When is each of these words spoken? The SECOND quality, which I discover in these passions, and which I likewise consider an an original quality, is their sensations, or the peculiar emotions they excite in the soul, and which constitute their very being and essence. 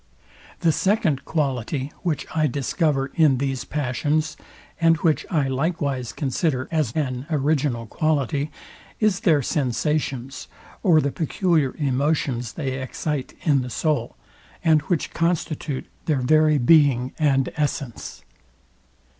The 0.61 0.71
SECOND 0.71 1.25
quality, 1.25 1.91
which 2.01 2.25
I 2.33 2.47
discover 2.47 3.11
in 3.13 3.37
these 3.37 3.63
passions, 3.63 4.35
and 4.79 4.97
which 4.97 5.27
I 5.29 5.47
likewise 5.47 6.11
consider 6.11 6.63
an 6.71 6.85
an 6.95 7.25
original 7.29 7.85
quality, 7.85 8.49
is 8.99 9.19
their 9.19 9.43
sensations, 9.43 10.47
or 10.81 11.01
the 11.01 11.11
peculiar 11.11 11.75
emotions 11.77 12.53
they 12.53 12.81
excite 12.81 13.35
in 13.43 13.61
the 13.61 13.69
soul, 13.69 14.15
and 14.63 14.81
which 14.89 15.13
constitute 15.13 15.85
their 16.05 16.21
very 16.21 16.57
being 16.57 17.13
and 17.19 17.53
essence. 17.55 18.23